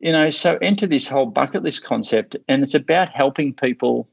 [0.00, 4.08] you know, so enter this whole bucket list concept, and it's about helping people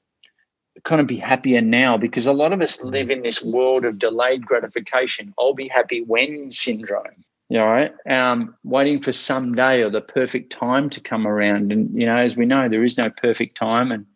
[0.84, 3.98] kind of be happier now because a lot of us live in this world of
[3.98, 5.34] delayed gratification.
[5.40, 7.24] I'll be happy when syndrome.
[7.50, 7.94] You know, right?
[8.10, 11.72] Um, waiting for some day or the perfect time to come around.
[11.72, 14.08] And, you know, as we know, there is no perfect time, and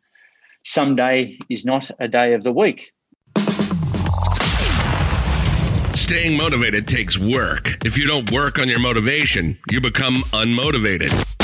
[0.64, 2.92] some day is not a day of the week.
[5.94, 7.78] Staying motivated takes work.
[7.86, 11.39] If you don't work on your motivation, you become unmotivated.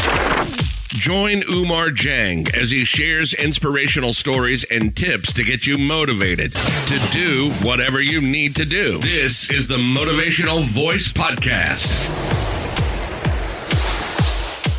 [0.96, 7.00] Join Umar Jang as he shares inspirational stories and tips to get you motivated to
[7.12, 9.00] do whatever you need to do.
[9.00, 12.16] This is the Motivational Voice Podcast.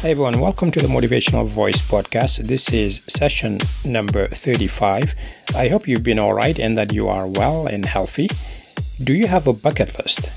[0.00, 2.38] Hey everyone, welcome to the Motivational Voice Podcast.
[2.38, 5.14] This is session number 35.
[5.54, 8.30] I hope you've been all right and that you are well and healthy.
[9.04, 10.30] Do you have a bucket list?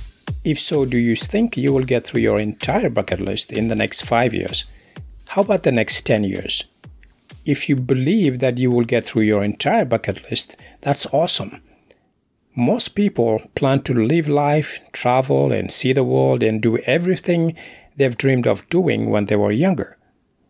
[0.43, 3.76] If so, do you think you will get through your entire bucket list in the
[3.76, 4.66] next five years?
[5.34, 6.64] How about the next 10 years?
[7.46, 11.62] If you believe that you will get through your entire bucket list, that's awesome.
[12.55, 17.55] Most people plan to live life, travel, and see the world and do everything
[17.96, 19.98] they've dreamed of doing when they were younger.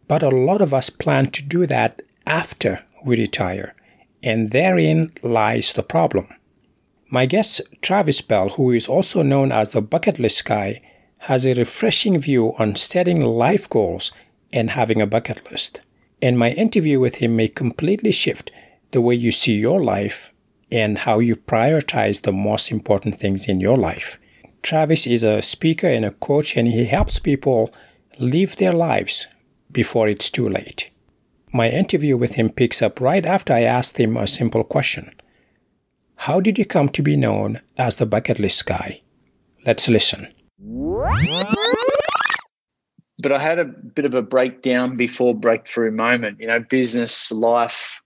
[0.07, 3.75] But a lot of us plan to do that after we retire,
[4.23, 6.29] and therein lies the problem.
[7.09, 10.81] My guest, Travis Bell, who is also known as the bucket list guy,
[11.23, 14.13] has a refreshing view on setting life goals
[14.51, 15.81] and having a bucket list.
[16.21, 18.51] And my interview with him may completely shift
[18.91, 20.33] the way you see your life
[20.71, 24.19] and how you prioritize the most important things in your life.
[24.61, 27.73] Travis is a speaker and a coach, and he helps people
[28.19, 29.27] live their lives
[29.71, 30.89] before it's too late.
[31.53, 35.13] My interview with him picks up right after I asked him a simple question
[36.27, 39.01] How did you come to be known as the bucket list guy?
[39.65, 40.27] Let's listen
[43.19, 46.39] but I had a bit of a breakdown before breakthrough moment.
[46.39, 48.01] You know, business, life,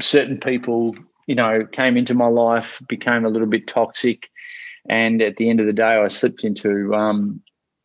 [0.00, 0.94] certain people,
[1.26, 4.30] you know, came into my life, became a little bit toxic,
[4.88, 7.40] and at the end of the day, I slipped into, um,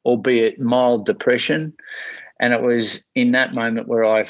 [0.06, 1.74] albeit mild depression,
[2.40, 4.28] and it was in that moment where I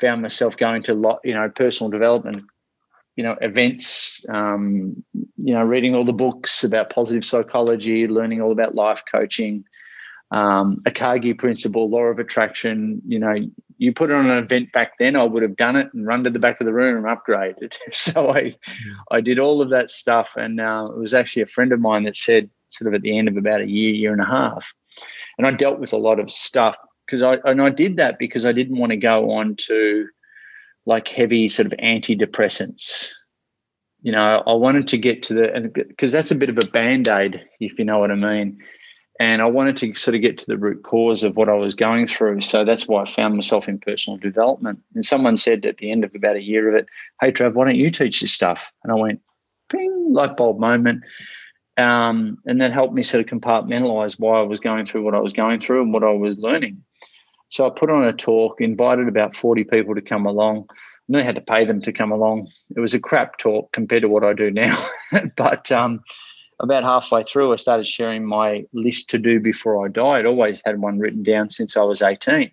[0.00, 2.44] found myself going to lot, you know, personal development.
[3.16, 5.04] You know, events, um,
[5.36, 9.64] you know, reading all the books about positive psychology, learning all about life coaching,
[10.32, 13.02] um, Ikigai principle, law of attraction.
[13.06, 13.34] You know,
[13.76, 16.24] you put it on an event back then, I would have done it and run
[16.24, 17.74] to the back of the room and upgraded.
[17.92, 18.56] so I.
[19.10, 22.04] I did all of that stuff, and uh, it was actually a friend of mine
[22.04, 24.72] that said, sort of at the end of about a year, year and a half,
[25.36, 26.76] and I dealt with a lot of stuff
[27.06, 30.08] because I and I did that because I didn't want to go on to
[30.86, 33.12] like heavy sort of antidepressants.
[34.00, 37.08] You know, I wanted to get to the because that's a bit of a band
[37.08, 38.58] aid, if you know what I mean
[39.20, 41.74] and I wanted to sort of get to the root cause of what I was
[41.74, 42.40] going through.
[42.40, 44.80] So that's why I found myself in personal development.
[44.94, 46.88] And someone said at the end of about a year of it,
[47.20, 48.72] Hey, Trav, why don't you teach this stuff?
[48.82, 49.20] And I went,
[49.70, 51.02] ping, light bulb moment.
[51.76, 55.20] Um, and that helped me sort of compartmentalize why I was going through what I
[55.20, 56.82] was going through and what I was learning.
[57.48, 60.68] So I put on a talk, invited about 40 people to come along.
[61.14, 62.48] I had to pay them to come along.
[62.74, 64.76] It was a crap talk compared to what I do now.
[65.36, 66.02] but um,
[66.62, 70.18] about halfway through, I started sharing my list to do before I die.
[70.18, 72.50] I'd always had one written down since I was 18.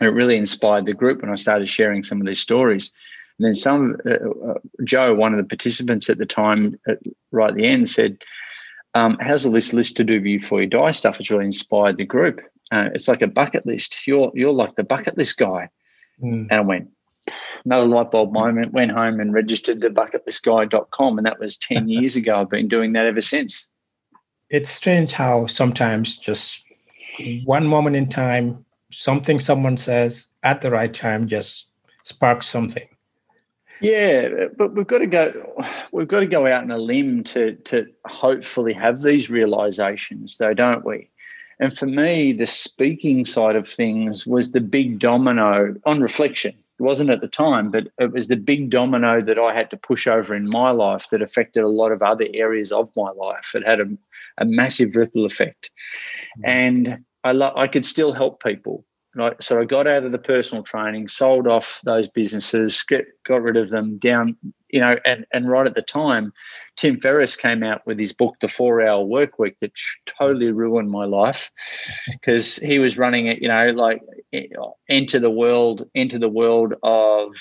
[0.00, 2.90] And it really inspired the group when I started sharing some of these stories.
[3.38, 6.98] And then some, uh, uh, Joe, one of the participants at the time, at,
[7.30, 8.16] right at the end, said,
[8.94, 12.04] um, "How's all this list to do before you die stuff?" It's really inspired the
[12.04, 12.40] group.
[12.70, 14.06] Uh, it's like a bucket list.
[14.06, 15.68] You're you're like the bucket list guy.
[16.22, 16.46] Mm.
[16.50, 16.90] And I went,
[17.64, 21.18] another light bulb moment, went home and registered the bucketlistguy.com.
[21.18, 22.36] And that was 10 years ago.
[22.36, 23.68] I've been doing that ever since.
[24.50, 26.64] It's strange how sometimes just
[27.44, 31.72] one moment in time, something someone says at the right time just
[32.02, 32.86] sparks something.
[33.80, 35.64] Yeah, but we've got to go.
[35.90, 40.54] We've got to go out on a limb to to hopefully have these realizations, though,
[40.54, 41.10] don't we?
[41.58, 46.54] And for me, the speaking side of things was the big domino on reflection.
[46.82, 49.76] It wasn't at the time, but it was the big domino that I had to
[49.76, 53.52] push over in my life that affected a lot of other areas of my life.
[53.54, 53.86] It had a,
[54.38, 55.70] a massive ripple effect.
[56.38, 56.50] Mm-hmm.
[56.50, 58.84] And I, lo- I could still help people.
[59.20, 63.42] I, so I got out of the personal training, sold off those businesses, get, got
[63.42, 64.36] rid of them down,
[64.70, 66.32] you know, and, and right at the time,
[66.76, 69.72] Tim Ferriss came out with his book, The Four Hour Work Week, that
[70.06, 71.50] totally ruined my life
[72.10, 74.00] because he was running it, you know, like
[74.88, 77.36] enter the world, enter the world of,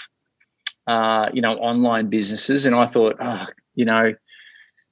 [0.88, 2.66] uh, you know, online businesses.
[2.66, 3.46] And I thought, oh,
[3.76, 4.14] you know,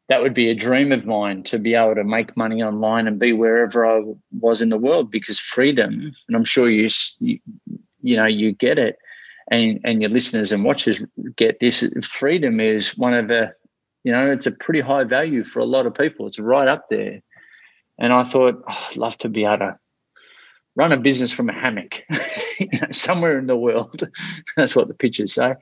[0.10, 3.20] that would be a dream of mine to be able to make money online and
[3.20, 4.02] be wherever I
[4.32, 6.90] was in the world because freedom, and I'm sure you,
[7.20, 7.40] you,
[8.02, 8.98] you know, you get it,
[9.52, 11.04] and and your listeners and watchers
[11.36, 11.88] get this.
[12.02, 13.54] Freedom is one of the,
[14.04, 16.26] you know, it's a pretty high value for a lot of people.
[16.26, 17.22] It's right up there,
[18.00, 19.80] and I thought oh, I'd love to be able to
[20.76, 22.02] run a business from a hammock,
[22.60, 24.10] you know, somewhere in the world.
[24.58, 25.54] That's what the pictures say.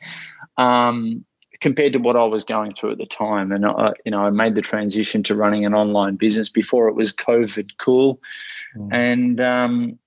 [0.57, 1.25] Um,
[1.62, 3.51] compared to what I was going through at the time.
[3.51, 6.95] And I, you know, I made the transition to running an online business before it
[6.95, 8.19] was COVID cool,
[8.75, 8.94] mm.
[8.94, 10.00] and um,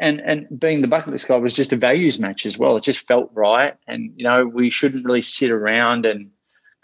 [0.00, 2.76] and and being the bucket list guy was just a values match as well.
[2.76, 6.30] It just felt right, and you know, we shouldn't really sit around and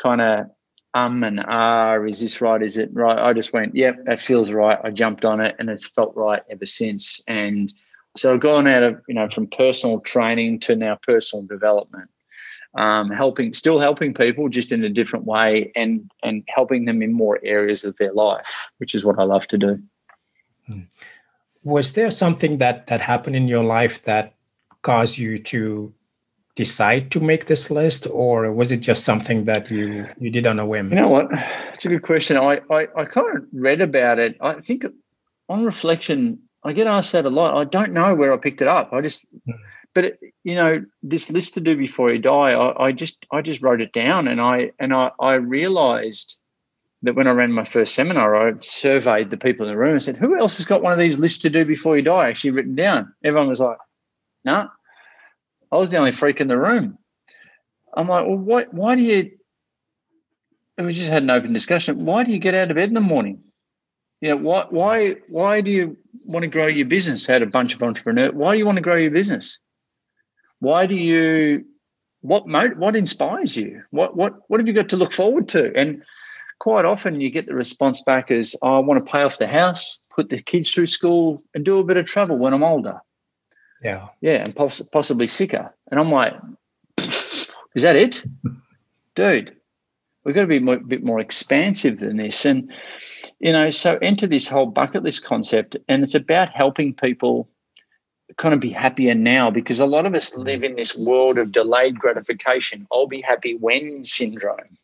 [0.02, 0.46] kind of
[0.94, 2.62] um and ah, is this right?
[2.62, 3.18] Is it right?
[3.18, 4.78] I just went, yep, that feels right.
[4.82, 7.22] I jumped on it, and it's felt right ever since.
[7.28, 7.72] And
[8.16, 12.10] so I've gone out of you know from personal training to now personal development
[12.74, 17.12] um, helping, still helping people, just in a different way, and and helping them in
[17.12, 19.82] more areas of their life, which is what I love to do.
[20.66, 20.82] Hmm.
[21.62, 24.34] Was there something that that happened in your life that
[24.82, 25.92] caused you to
[26.54, 30.58] decide to make this list, or was it just something that you you did on
[30.58, 30.90] a whim?
[30.90, 31.28] You know what?
[31.74, 32.36] It's a good question.
[32.36, 34.36] I I, I kind of read about it.
[34.40, 34.84] I think
[35.48, 37.56] on reflection, I get asked that a lot.
[37.56, 38.92] I don't know where I picked it up.
[38.92, 39.24] I just.
[39.94, 43.62] But you know this list to do before you die I, I, just i just
[43.62, 46.38] wrote it down and i and i i realized
[47.02, 50.02] that when i ran my first seminar i surveyed the people in the room and
[50.02, 52.50] said who else has got one of these lists to do before you die actually
[52.50, 53.12] written down?
[53.24, 53.78] Everyone was like
[54.44, 54.68] no nah.
[55.72, 56.98] i was the only freak in the room.
[57.94, 59.32] I'm like well what why do you
[60.78, 62.94] and we just had an open discussion why do you get out of bed in
[62.94, 63.42] the morning?
[64.20, 67.26] You know why why why do you want to grow your business?
[67.26, 69.58] Had a bunch of entrepreneurs why do you want to grow your business
[70.60, 71.64] why do you
[72.22, 73.82] what what inspires you?
[73.90, 75.74] What what what have you got to look forward to?
[75.76, 76.02] And
[76.60, 79.46] quite often you get the response back as oh, i want to pay off the
[79.48, 83.00] house put the kids through school and do a bit of travel when i'm older.
[83.82, 84.08] Yeah.
[84.20, 85.74] Yeah and poss- possibly sicker.
[85.90, 86.34] And i'm like
[87.74, 88.22] is that it?
[89.16, 89.56] Dude
[90.24, 92.44] we've got to be a bit more expansive than this.
[92.44, 92.70] And
[93.40, 97.48] you know so enter this whole bucket list concept and it's about helping people
[98.36, 101.52] kind of be happier now because a lot of us live in this world of
[101.52, 102.86] delayed gratification.
[102.92, 104.78] I'll be happy when syndrome.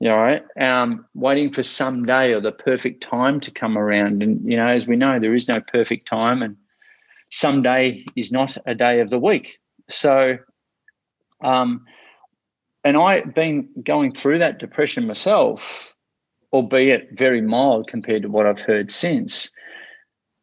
[0.00, 0.42] You know, right?
[0.58, 4.22] Um, waiting for someday or the perfect time to come around.
[4.22, 6.56] And, you know, as we know, there is no perfect time and
[7.30, 9.58] someday is not a day of the week.
[9.88, 10.38] So,
[11.42, 11.84] um,
[12.82, 15.94] and I been going through that depression myself,
[16.52, 19.50] albeit very mild compared to what I've heard since.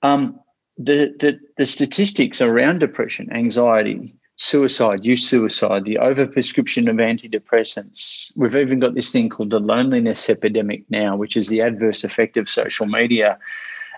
[0.03, 0.39] Um,
[0.77, 8.31] the, the, the statistics around depression, anxiety, suicide, youth suicide, the overprescription of antidepressants.
[8.37, 12.37] We've even got this thing called the loneliness epidemic now, which is the adverse effect
[12.37, 13.39] of social media,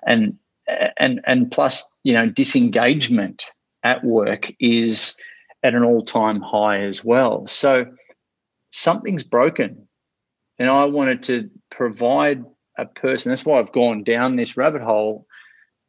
[0.05, 0.37] and
[0.97, 3.45] and and plus, you know, disengagement
[3.83, 5.17] at work is
[5.63, 7.45] at an all-time high as well.
[7.47, 7.85] So
[8.71, 9.87] something's broken,
[10.57, 12.45] and I wanted to provide
[12.77, 13.29] a person.
[13.29, 15.25] That's why I've gone down this rabbit hole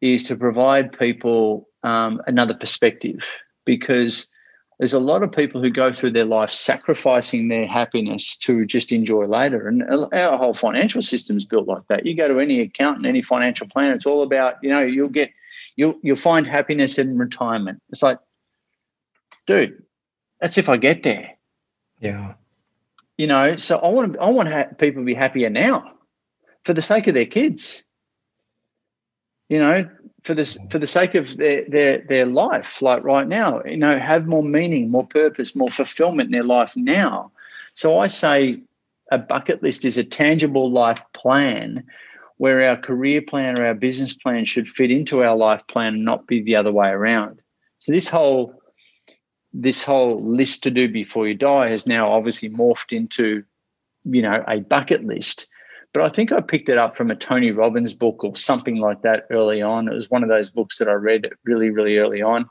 [0.01, 3.25] is to provide people um, another perspective
[3.65, 4.31] because
[4.79, 8.93] there's a lot of people who go through their life sacrificing their happiness to just
[8.93, 9.69] enjoy later.
[9.69, 9.83] And
[10.15, 12.07] our whole financial system is built like that.
[12.07, 15.31] You go to any accountant, any financial plan, it's all about, you know, you'll get,
[15.77, 17.83] you'll, you'll find happiness in retirement.
[17.91, 18.19] It's like,
[19.47, 19.83] dude,
[20.41, 21.33] that's if I get there.
[22.01, 22.35] Yeah.
[23.19, 25.93] You know, so I want to, I want ha- people to be happier now
[26.65, 27.85] for the sake of their kids
[29.51, 29.87] you know,
[30.23, 33.99] for this for the sake of their their their life, like right now, you know,
[33.99, 37.31] have more meaning, more purpose, more fulfillment in their life now.
[37.75, 38.61] So I say
[39.11, 41.85] a bucket list is a tangible life plan
[42.37, 46.05] where our career plan or our business plan should fit into our life plan and
[46.05, 47.43] not be the other way around.
[47.81, 48.55] So this whole
[49.53, 53.43] this whole list to do before you die has now obviously morphed into,
[54.05, 55.50] you know, a bucket list
[55.93, 59.03] but I think I picked it up from a Tony Robbins book or something like
[59.03, 59.89] that early on.
[59.89, 62.49] It was one of those books that I read really, really early on.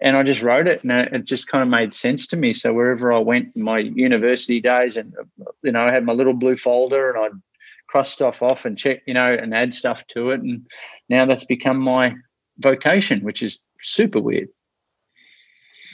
[0.00, 2.52] And I just wrote it and it just kind of made sense to me.
[2.52, 5.14] So wherever I went in my university days and,
[5.62, 7.42] you know, I had my little blue folder and I'd
[7.86, 10.40] cross stuff off and check, you know, and add stuff to it.
[10.40, 10.66] And
[11.08, 12.14] now that's become my
[12.58, 14.48] vocation, which is super weird.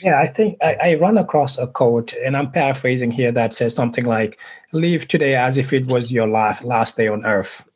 [0.01, 3.75] Yeah, I think I, I, run across a quote, and I'm paraphrasing here that says
[3.75, 4.39] something like,
[4.71, 7.69] "Live today as if it was your last last day on earth."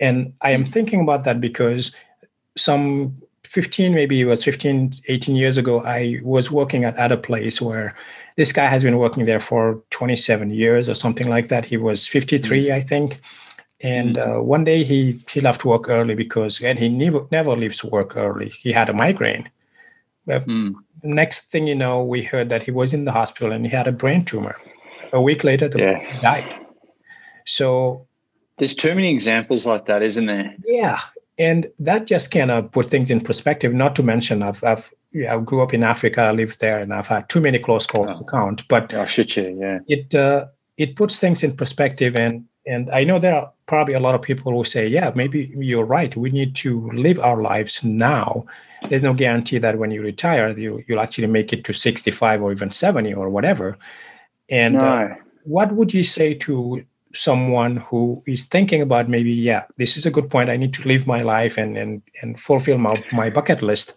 [0.00, 1.94] And I am thinking about that because
[2.56, 7.16] some 15, maybe it was 15, 18 years ago, I was working at, at a
[7.16, 7.94] place where
[8.36, 11.64] this guy has been working there for 27 years or something like that.
[11.64, 12.74] He was 53, mm-hmm.
[12.74, 13.20] I think.
[13.80, 14.38] And mm-hmm.
[14.38, 18.16] uh, one day he he left work early because and he never never leaves work
[18.16, 18.48] early.
[18.48, 19.48] He had a migraine.
[20.28, 20.74] But mm.
[21.02, 23.88] next thing you know, we heard that he was in the hospital and he had
[23.88, 24.54] a brain tumor.
[25.12, 26.20] A week later, the yeah.
[26.20, 26.54] died.
[27.46, 28.06] So
[28.58, 30.54] there's too many examples like that, isn't there?
[30.66, 31.00] Yeah,
[31.38, 33.72] and that just kind of put things in perspective.
[33.72, 36.92] Not to mention, I've I've yeah, I grew up in Africa, I lived there, and
[36.92, 38.18] I've had too many close calls oh.
[38.18, 38.68] to count.
[38.68, 39.58] But oh, you?
[39.58, 43.94] Yeah, it uh, it puts things in perspective, and and I know there are probably
[43.94, 46.14] a lot of people who say, yeah, maybe you're right.
[46.14, 48.44] We need to live our lives now.
[48.88, 52.52] There's no guarantee that when you retire, you you'll actually make it to 65 or
[52.52, 53.76] even 70 or whatever.
[54.48, 54.80] And no.
[54.80, 60.04] uh, what would you say to someone who is thinking about maybe yeah this is
[60.04, 63.30] a good point i need to live my life and and, and fulfill my, my
[63.30, 63.94] bucket list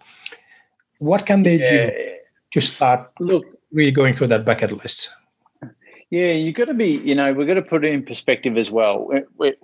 [0.98, 1.90] what can they yeah.
[1.90, 2.16] do
[2.52, 5.10] to start look really going through that bucket list
[6.10, 8.70] yeah you've got to be you know we've got to put it in perspective as
[8.70, 9.10] well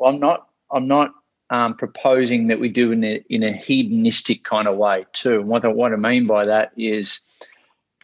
[0.05, 1.15] i'm not i'm not
[1.51, 5.49] um, proposing that we do in a, in a hedonistic kind of way too and
[5.49, 7.21] what I, what I mean by that is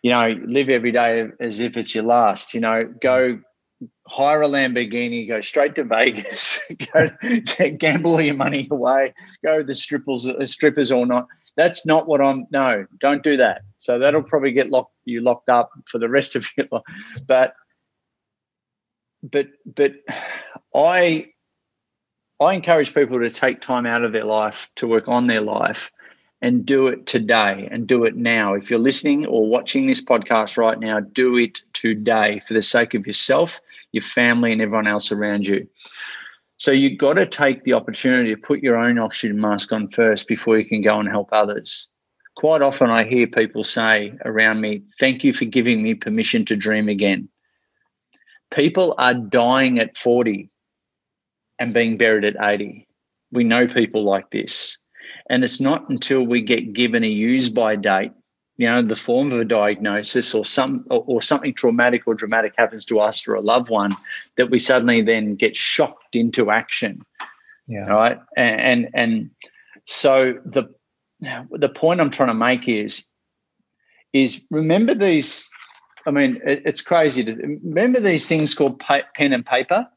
[0.03, 3.39] you know live every day as if it's your last you know go
[4.07, 6.61] hire a Lamborghini, go straight to Vegas,
[6.93, 7.07] go
[7.79, 11.27] gamble your money away, go to the strippers, uh, strippers or not.
[11.57, 12.47] That's not what I'm.
[12.51, 13.63] No, don't do that.
[13.79, 16.83] So that'll probably get locked you locked up for the rest of your life.
[17.27, 17.55] But
[19.23, 19.95] but but
[20.75, 21.29] I
[22.45, 25.91] I encourage people to take time out of their life to work on their life
[26.43, 28.55] and do it today and do it now.
[28.55, 32.95] If you're listening or watching this podcast right now, do it today for the sake
[32.95, 33.61] of yourself
[33.95, 35.67] your family, and everyone else around you.
[36.57, 40.29] So you've got to take the opportunity to put your own oxygen mask on first
[40.29, 41.89] before you can go and help others.
[42.37, 46.57] Quite often, I hear people say around me, Thank you for giving me permission to
[46.57, 47.29] dream again.
[48.51, 50.51] People are dying at 40
[51.59, 52.87] and being buried at 80.
[53.33, 54.77] We know people like this.
[55.31, 58.13] And it's not until we get given a use by date
[58.57, 62.55] you know the form of a diagnosis or some or, or, something traumatic or dramatic
[62.57, 63.95] happens to us or a loved one
[64.37, 67.05] that we suddenly then get shocked into action
[67.67, 69.31] yeah right and and, and
[69.87, 70.65] so the
[71.51, 73.07] the point i'm trying to make is
[74.13, 75.49] is remember these
[76.07, 77.35] i mean it, it's crazy to
[77.65, 79.89] remember these things called pa- pen and paper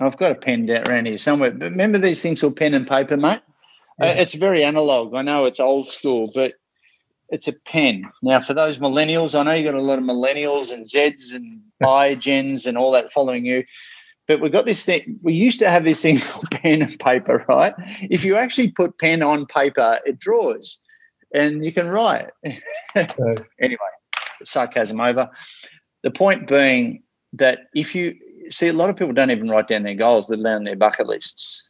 [0.00, 2.86] i've got a pen down around here somewhere but remember these things called pen and
[2.86, 3.40] paper mate
[4.00, 4.06] yeah.
[4.06, 6.54] uh, it's very analog i know it's old school but
[7.32, 8.04] it's a pen.
[8.22, 11.62] Now, for those millennials, I know you got a lot of millennials and Zeds and
[11.84, 13.64] I gens and all that following you.
[14.28, 15.18] But we've got this thing.
[15.22, 17.74] We used to have this thing called pen and paper, right?
[18.02, 20.78] If you actually put pen on paper, it draws,
[21.34, 22.28] and you can write.
[22.94, 23.78] anyway,
[24.44, 25.30] sarcasm over.
[26.02, 28.14] The point being that if you
[28.52, 30.76] see, a lot of people don't even write down their goals; they are on their
[30.76, 31.64] bucket lists.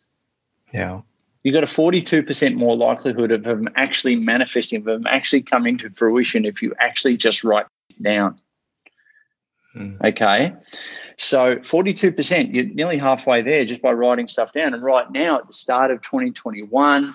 [0.72, 1.02] Yeah
[1.42, 5.90] you've got a 42% more likelihood of them actually manifesting, of them actually coming to
[5.90, 8.40] fruition if you actually just write it down.
[9.76, 10.00] Mm.
[10.02, 10.54] Okay.
[11.16, 14.74] So 42%, you're nearly halfway there just by writing stuff down.
[14.74, 17.14] And right now, at the start of 2021,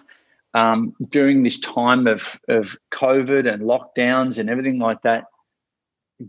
[0.54, 5.26] um, during this time of, of COVID and lockdowns and everything like that,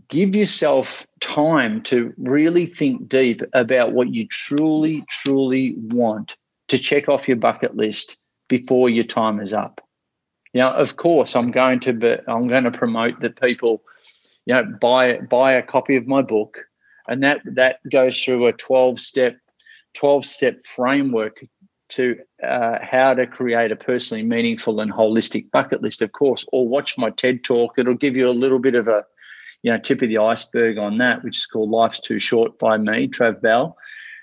[0.07, 7.09] give yourself time to really think deep about what you truly, truly want to check
[7.09, 8.17] off your bucket list
[8.47, 9.81] before your time is up.
[10.53, 13.83] Know, of course, I'm going to be, I'm going to promote that people,
[14.45, 16.57] you know, buy buy a copy of my book,
[17.07, 19.37] and that that goes through a 12 step
[19.93, 21.45] 12 step framework
[21.89, 26.01] to uh, how to create a personally meaningful and holistic bucket list.
[26.01, 27.77] Of course, or watch my TED talk.
[27.77, 29.05] It'll give you a little bit of a
[29.63, 32.77] you know tip of the iceberg on that, which is called "Life's Too Short" by
[32.77, 33.77] me, Trav Bell.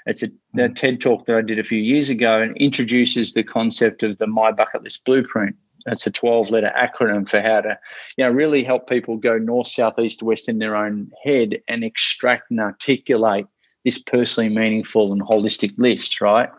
[0.06, 0.76] It's a, a, mm.
[0.76, 4.28] TED talk that I did a few years ago and introduces the concept of the
[4.28, 5.56] My Bucket List Blueprint.
[5.86, 7.78] It's a 12 letter acronym for how to,
[8.16, 11.84] you know, really help people go north, south, east, west in their own head and
[11.84, 13.46] extract and articulate
[13.84, 16.50] this personally meaningful and holistic list, right?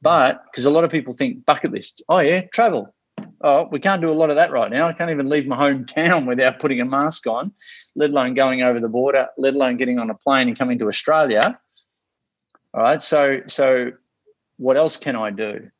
[0.00, 2.94] But because a lot of people think bucket list, oh yeah, travel.
[3.44, 4.86] Oh, we can't do a lot of that right now.
[4.86, 7.52] I can't even leave my hometown without putting a mask on,
[7.96, 10.88] let alone going over the border, let alone getting on a plane and coming to
[10.88, 11.58] Australia.
[12.74, 13.02] All right.
[13.02, 13.92] So so
[14.56, 15.70] what else can I do?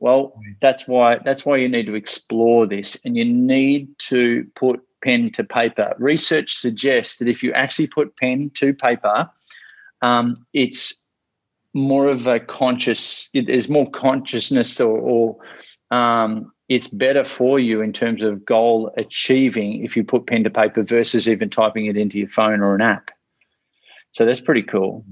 [0.00, 4.80] Well, that's why that's why you need to explore this and you need to put
[5.02, 5.94] pen to paper.
[5.98, 9.30] Research suggests that if you actually put pen to paper,
[10.02, 11.04] um, it's
[11.74, 13.30] more of a conscious.
[13.34, 15.36] There's more consciousness or, or
[15.90, 20.50] um, it's better for you in terms of goal achieving if you put pen to
[20.50, 23.10] paper versus even typing it into your phone or an app.
[24.12, 25.04] So that's pretty cool.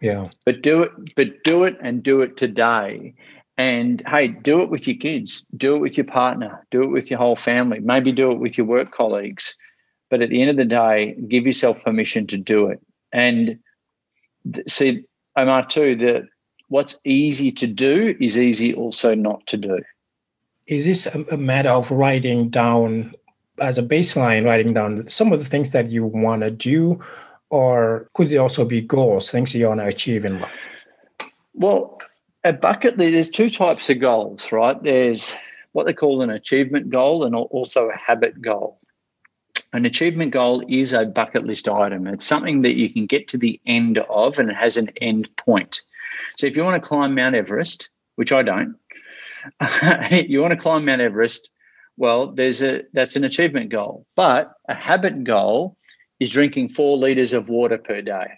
[0.00, 0.28] Yeah.
[0.44, 3.14] But do it, but do it and do it today.
[3.56, 7.10] And hey, do it with your kids, do it with your partner, do it with
[7.10, 9.56] your whole family, maybe do it with your work colleagues.
[10.10, 12.80] But at the end of the day, give yourself permission to do it.
[13.12, 13.58] And
[14.68, 15.04] see,
[15.36, 16.24] Omar, too, that
[16.68, 19.80] what's easy to do is easy also not to do.
[20.68, 23.14] Is this a, matter of writing down
[23.58, 27.00] as a baseline, writing down some of the things that you want to do,
[27.48, 30.52] or could it also be goals, things you want to achieve in life?
[31.54, 31.98] Well,
[32.44, 34.80] a bucket list, there's two types of goals, right?
[34.82, 35.34] There's
[35.72, 38.78] what they call an achievement goal and also a habit goal.
[39.72, 42.06] An achievement goal is a bucket list item.
[42.06, 45.28] It's something that you can get to the end of and it has an end
[45.36, 45.80] point.
[46.36, 48.76] So if you want to climb Mount Everest, which I don't,
[50.10, 51.50] you want to climb Mount Everest,
[51.96, 54.06] well, there's a that's an achievement goal.
[54.14, 55.76] But a habit goal
[56.20, 58.28] is drinking four liters of water per day.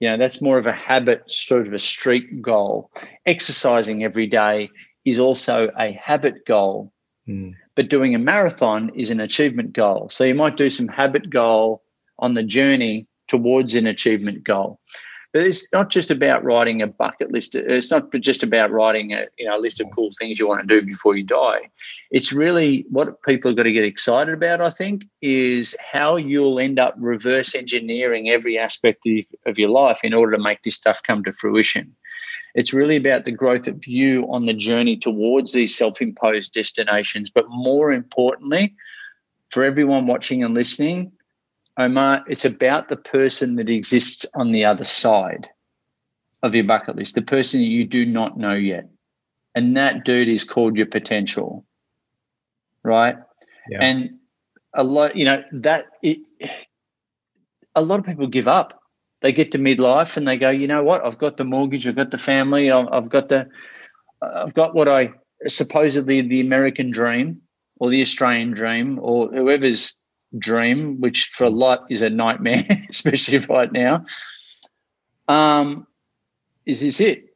[0.00, 2.90] You know, that's more of a habit, sort of a street goal.
[3.24, 4.68] Exercising every day
[5.04, 6.92] is also a habit goal.
[7.28, 7.54] Mm.
[7.76, 10.08] But doing a marathon is an achievement goal.
[10.10, 11.82] So you might do some habit goal
[12.18, 14.80] on the journey towards an achievement goal.
[15.32, 17.54] But it's not just about writing a bucket list.
[17.54, 20.66] It's not just about writing a you know a list of cool things you want
[20.66, 21.70] to do before you die.
[22.10, 24.60] It's really what people have got to get excited about.
[24.60, 29.06] I think is how you'll end up reverse engineering every aspect
[29.46, 31.94] of your life in order to make this stuff come to fruition.
[32.54, 37.30] It's really about the growth of you on the journey towards these self-imposed destinations.
[37.30, 38.74] But more importantly,
[39.48, 41.12] for everyone watching and listening,
[41.78, 45.48] Omar, it's about the person that exists on the other side
[46.42, 48.88] of your bucket list, the person that you do not know yet.
[49.54, 51.64] And that dude is called your potential.
[52.82, 53.16] Right?
[53.70, 53.82] Yeah.
[53.82, 54.18] And
[54.74, 56.18] a lot, you know, that it,
[57.74, 58.80] a lot of people give up.
[59.20, 61.04] They get to midlife and they go, you know what?
[61.04, 63.48] I've got the mortgage, I've got the family, I've got the,
[64.20, 65.12] I've got what I
[65.46, 67.40] supposedly the American dream
[67.78, 69.94] or the Australian dream or whoever's
[70.38, 74.04] dream, which for a lot is a nightmare, especially right now.
[75.28, 75.86] Um,
[76.66, 77.34] is this it?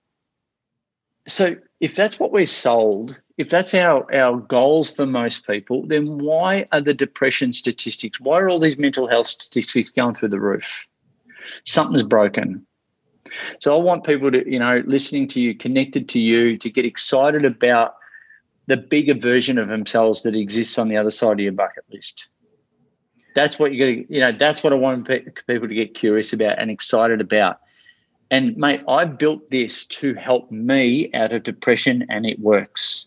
[1.29, 6.19] So if that's what we're sold, if that's our our goals for most people, then
[6.19, 8.21] why are the depression statistics?
[8.21, 10.87] Why are all these mental health statistics going through the roof?
[11.65, 12.67] Something's broken.
[13.61, 16.87] So I want people to, you know, listening to you, connected to you, to get
[16.87, 17.97] excited about
[18.67, 22.29] the bigger version of themselves that exists on the other side of your bucket list
[23.37, 26.33] that's what you're going to, you know, that's what I want people to get curious
[26.33, 27.61] about and excited about.
[28.31, 33.07] And mate, I built this to help me out of depression and it works.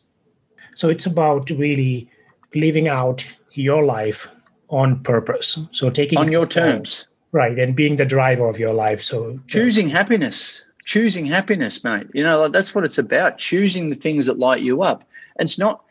[0.75, 2.09] So it's about really
[2.55, 4.31] living out your life
[4.69, 5.59] on purpose.
[5.71, 7.07] So taking on your terms.
[7.31, 7.57] Right.
[7.59, 9.03] And being the driver of your life.
[9.03, 9.97] So choosing yeah.
[9.97, 12.07] happiness, choosing happiness, mate.
[12.13, 13.39] You know, like that's what it's about.
[13.39, 15.03] Choosing the things that light you up.
[15.37, 15.83] And it's not,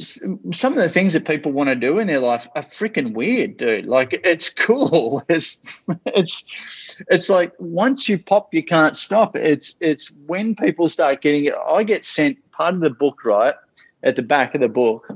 [0.00, 3.56] some of the things that people want to do in their life are freaking weird,
[3.56, 3.86] dude.
[3.86, 5.22] Like it's cool.
[5.28, 6.44] It's it's
[7.08, 9.36] it's like once you pop, you can't stop.
[9.36, 11.54] It's it's when people start getting it.
[11.54, 13.54] I get sent part of the book right
[14.02, 15.08] at the back of the book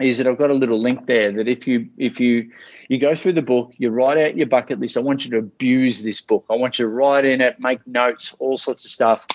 [0.00, 2.50] is that I've got a little link there that if you if you
[2.88, 4.96] you go through the book, you write out your bucket list.
[4.96, 6.44] I want you to abuse this book.
[6.50, 9.26] I want you to write in it, make notes, all sorts of stuff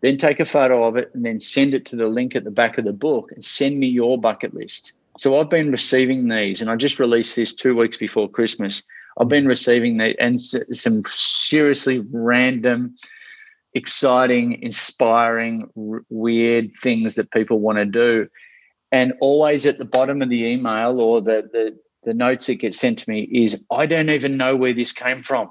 [0.00, 2.50] then take a photo of it and then send it to the link at the
[2.50, 4.92] back of the book and send me your bucket list.
[5.18, 8.84] So I've been receiving these, and I just released this two weeks before Christmas.
[9.18, 12.94] I've been receiving these and some seriously random,
[13.74, 18.28] exciting, inspiring, r- weird things that people want to do.
[18.92, 22.74] And always at the bottom of the email or the, the the notes that get
[22.74, 25.50] sent to me is I don't even know where this came from.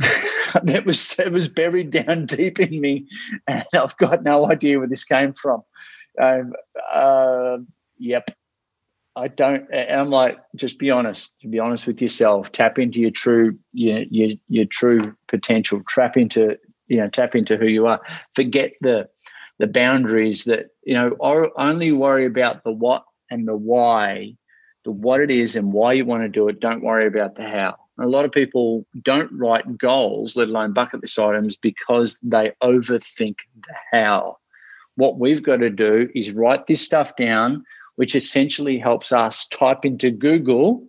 [0.62, 3.06] that was it was buried down deep in me,
[3.46, 5.62] and I've got no idea where this came from.
[6.20, 6.52] Um,
[6.90, 7.58] uh,
[7.98, 8.30] yep,
[9.16, 9.66] I don't.
[9.72, 11.34] And I'm like, just be honest.
[11.48, 15.82] Be honest with yourself, tap into your true your your, your true potential.
[15.88, 16.56] Tap into
[16.88, 18.00] you know tap into who you are.
[18.34, 19.08] Forget the
[19.58, 21.10] the boundaries that you know.
[21.20, 24.36] Or only worry about the what and the why,
[24.84, 26.60] the what it is and why you want to do it.
[26.60, 27.76] Don't worry about the how.
[27.98, 33.36] A lot of people don't write goals, let alone bucket list items, because they overthink
[33.56, 34.38] the how.
[34.94, 37.64] What we've got to do is write this stuff down,
[37.96, 40.86] which essentially helps us type into Google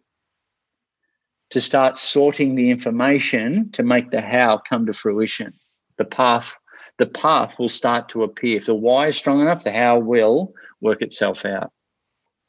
[1.50, 5.54] to start sorting the information to make the how come to fruition.
[5.98, 6.54] The path,
[6.98, 8.58] the path will start to appear.
[8.58, 10.54] If the why is strong enough, the how will.
[10.82, 11.72] work itself out.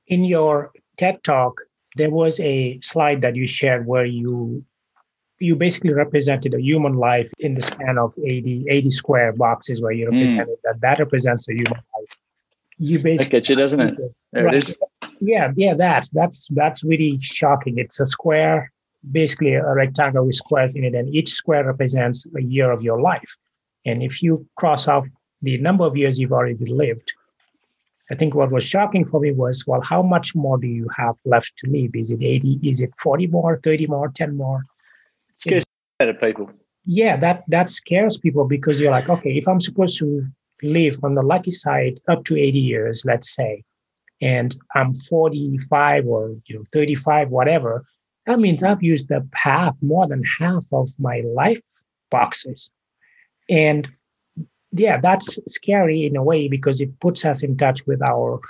[0.07, 1.61] In your TED talk,
[1.97, 4.65] there was a slide that you shared where you
[5.39, 9.91] you basically represented a human life in the span of 80, 80 square boxes where
[9.91, 10.15] you hmm.
[10.15, 10.63] represented mm.
[10.63, 12.17] that that represents a human life.
[12.79, 13.99] You basically that gets you, doesn't it?
[14.33, 14.55] There right.
[14.55, 14.79] it is.
[15.21, 17.79] Yeah, yeah, that's that's that's really shocking.
[17.79, 18.73] It's a square,
[19.11, 23.01] basically a rectangle with squares in it, and each square represents a year of your
[23.01, 23.37] life.
[23.85, 25.07] And if you cross off
[25.43, 27.13] the number of years you've already lived,
[28.12, 31.16] I think what was shocking for me was, well, how much more do you have
[31.25, 31.92] left to live?
[31.94, 32.61] Is it 80?
[32.62, 34.64] Is it 40 more, 30 more, 10 more?
[35.37, 35.64] Scares
[35.98, 36.51] of people.
[36.85, 40.27] Yeah, that that scares people because you're like, okay, if I'm supposed to
[40.62, 43.62] live on the lucky side up to 80 years, let's say,
[44.20, 47.85] and I'm 45 or you know 35, whatever,
[48.27, 51.62] that means I've used up half, more than half of my life
[52.11, 52.70] boxes.
[53.48, 53.90] And
[54.73, 58.41] yeah, that's scary in a way because it puts us in touch with our,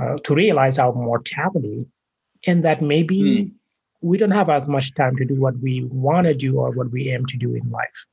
[0.00, 1.86] uh, to realize our mortality
[2.46, 3.52] and that maybe mm.
[4.00, 6.90] we don't have as much time to do what we want to do or what
[6.90, 8.06] we aim to do in life.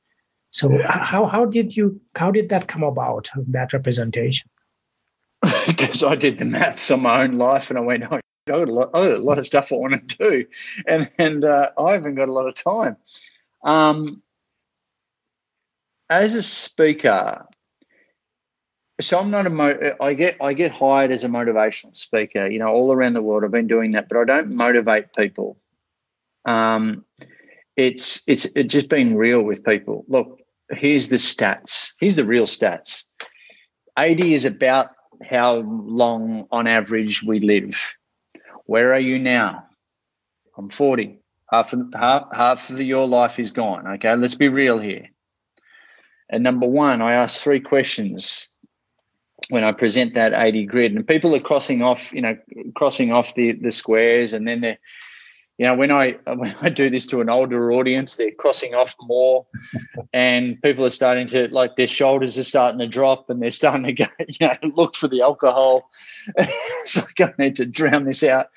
[0.50, 4.48] So how, how did you, how did that come about, that representation?
[5.66, 8.68] because I did the maths on my own life and I went, oh, I got
[8.68, 10.44] a lot, got a lot of stuff I want to do,
[10.86, 12.96] and and uh, I haven't got a lot of time.
[13.62, 14.22] Um,
[16.10, 17.46] as a speaker,
[19.00, 22.46] so I'm not a mo- I get I get hired as a motivational speaker.
[22.46, 25.56] You know, all around the world, I've been doing that, but I don't motivate people.
[26.44, 27.04] Um,
[27.76, 30.04] it's it's it's just being real with people.
[30.08, 31.92] Look, here's the stats.
[32.00, 33.04] Here's the real stats.
[33.98, 34.90] 80 is about
[35.24, 37.92] how long on average we live.
[38.66, 39.64] Where are you now?
[40.56, 41.18] I'm 40.
[41.50, 43.86] Half of, half, half of your life is gone.
[43.86, 45.08] Okay, let's be real here.
[46.28, 48.50] And number one, I ask three questions
[49.50, 50.94] when I present that 80 grid.
[50.94, 52.36] And people are crossing off, you know,
[52.74, 54.32] crossing off the, the squares.
[54.32, 54.78] And then they're,
[55.58, 58.94] you know, when I when I do this to an older audience, they're crossing off
[59.02, 59.46] more,
[60.12, 63.84] and people are starting to like their shoulders are starting to drop, and they're starting
[63.84, 65.90] to go, you know, look for the alcohol.
[66.36, 68.48] it's like I need to drown this out.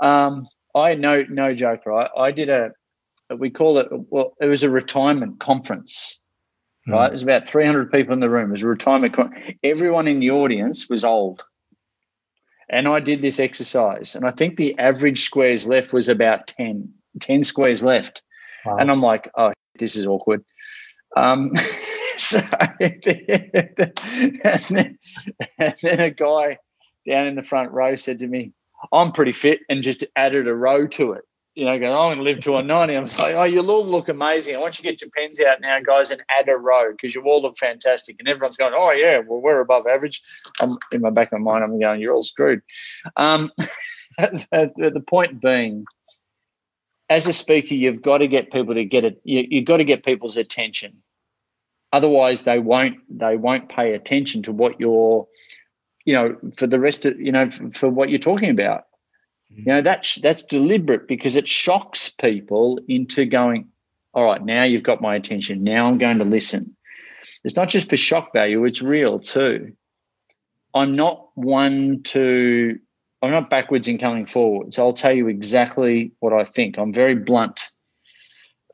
[0.00, 2.10] Um, I no no joke, right?
[2.16, 2.72] I did a
[3.36, 6.20] we call it well, it was a retirement conference,
[6.86, 7.06] right?
[7.06, 7.08] Mm.
[7.08, 8.54] There's about 300 people in the room.
[8.54, 9.14] A retirement.
[9.62, 11.44] Everyone in the audience was old
[12.68, 16.92] and I did this exercise, and I think the average squares left was about 10,
[17.20, 18.22] 10 squares left.
[18.64, 18.76] Wow.
[18.78, 20.44] And I'm like, oh, this is awkward.
[21.16, 21.52] Um,
[22.16, 22.40] so,
[22.80, 23.02] and
[24.70, 24.98] then,
[25.58, 26.58] and then a guy
[27.06, 28.52] down in the front row said to me,
[28.92, 32.18] I'm pretty fit, and just added a row to it you know, going, I'm going
[32.18, 32.94] to live to a 90.
[32.94, 34.56] I'm like, oh, you'll all look amazing.
[34.56, 37.14] I want you to get your pens out now, guys, and add a row because
[37.14, 38.16] you all look fantastic.
[38.18, 40.20] And everyone's going, oh, yeah, well, we're above average.
[40.60, 42.60] I'm in my back of my mind, I'm going, you're all screwed.
[43.16, 43.52] Um,
[44.18, 45.84] the, point being,
[47.08, 49.20] as a speaker, you've got to get people to get it.
[49.22, 51.02] You, you've got to get people's attention.
[51.92, 52.96] Otherwise, they won't.
[53.08, 55.28] They won't pay attention to what you're,
[56.04, 58.86] you know, for the rest of, you know, for, for what you're talking about.
[59.56, 63.68] You know, that's that's deliberate because it shocks people into going,
[64.12, 65.62] all right, now you've got my attention.
[65.62, 66.76] Now I'm going to listen.
[67.44, 69.74] It's not just for shock value, it's real too.
[70.74, 72.78] I'm not one to
[73.22, 74.78] I'm not backwards in coming forwards.
[74.78, 76.78] I'll tell you exactly what I think.
[76.78, 77.70] I'm very blunt.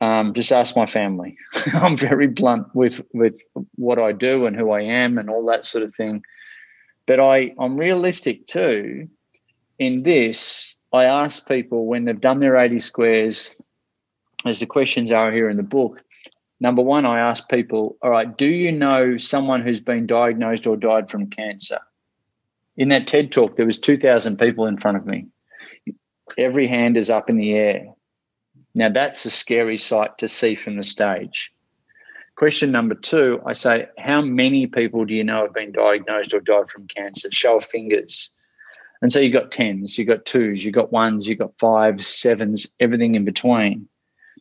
[0.01, 1.37] Um, just ask my family.
[1.73, 3.39] I'm very blunt with with
[3.75, 6.23] what I do and who I am and all that sort of thing.
[7.05, 9.09] But I I'm realistic too
[9.81, 13.55] in this, I ask people when they've done their 80 squares,
[14.45, 16.03] as the questions are here in the book.
[16.59, 20.77] Number one, I ask people, all right, do you know someone who's been diagnosed or
[20.77, 21.79] died from cancer?
[22.77, 25.25] In that TED talk, there was 2,000 people in front of me.
[26.37, 27.87] Every hand is up in the air.
[28.75, 31.51] Now, that's a scary sight to see from the stage.
[32.35, 36.39] Question number two, I say, how many people do you know have been diagnosed or
[36.39, 37.31] died from cancer?
[37.31, 38.29] Show of fingers.
[39.01, 42.67] And so you've got tens, you've got twos, you've got ones, you've got fives, sevens,
[42.79, 43.87] everything in between.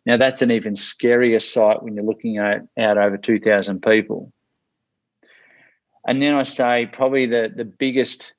[0.06, 4.32] Now that's an even scarier sight when you're looking at out over 2,000 people.
[6.06, 8.34] And then I say probably the the biggest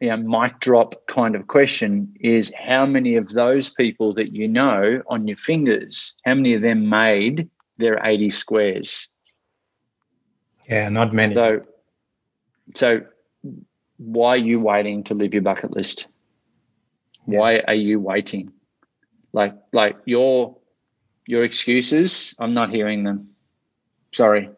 [0.00, 4.48] you know, mic drop kind of question is how many of those people that you
[4.48, 9.08] know on your fingers, how many of them made their 80 squares?
[10.68, 11.34] Yeah, not many.
[11.34, 11.60] So,
[12.74, 13.02] so
[14.00, 16.08] why are you waiting to leave your bucket list?
[17.26, 17.38] Yeah.
[17.38, 18.50] Why are you waiting?
[19.32, 20.56] Like like your
[21.26, 23.28] your excuses, I'm not hearing them.
[24.12, 24.48] Sorry.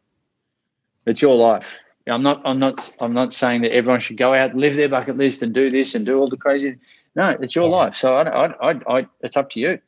[1.06, 1.76] It's your life.
[2.06, 2.40] I'm not.
[2.44, 2.94] I'm not.
[3.00, 5.94] I'm not saying that everyone should go out, live their bucket list, and do this
[5.94, 6.78] and do all the crazy.
[7.16, 7.96] No, it's your life.
[7.96, 9.78] So I, I, I, I, it's up to you.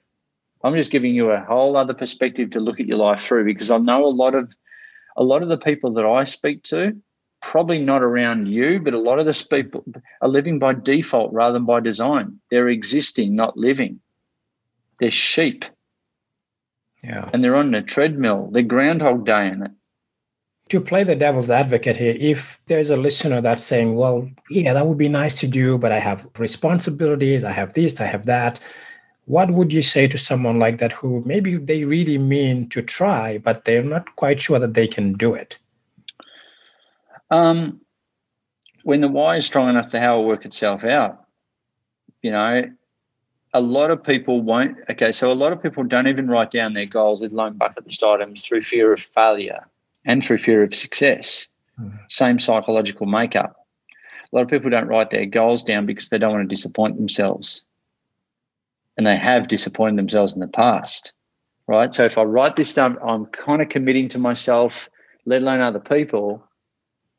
[0.63, 3.71] I'm just giving you a whole other perspective to look at your life through because
[3.71, 4.53] I know a lot of,
[5.17, 6.97] a lot of the people that I speak to,
[7.51, 9.85] probably not around you, but a lot of the people
[10.21, 12.41] are living by default rather than by design.
[12.51, 14.01] They're existing, not living.
[14.99, 15.65] They're sheep.
[17.03, 17.29] Yeah.
[17.33, 18.51] And they're on a treadmill.
[18.53, 19.71] They're groundhog day in it
[20.71, 24.87] to play the devil's advocate here, if there's a listener that's saying, well, yeah, that
[24.87, 28.61] would be nice to do, but I have responsibilities, I have this, I have that,
[29.27, 33.39] what would you say to someone like that who maybe they really mean to try,
[33.39, 35.59] but they're not quite sure that they can do it?
[37.35, 37.81] Um,
[38.85, 41.25] when the why is strong enough, the how will work itself out.
[42.23, 42.63] You know,
[43.53, 44.77] a lot of people won't.
[44.89, 47.87] Okay, so a lot of people don't even write down their goals, let alone bucket
[47.87, 49.67] list items, through fear of failure
[50.05, 51.49] and through fear of success.
[51.81, 51.99] Mm.
[52.09, 53.57] Same psychological makeup.
[54.33, 56.97] A lot of people don't write their goals down because they don't want to disappoint
[56.97, 57.65] themselves.
[58.97, 61.13] And they have disappointed themselves in the past,
[61.67, 61.93] right?
[61.93, 64.89] So if I write this down, I'm kind of committing to myself,
[65.25, 66.45] let alone other people,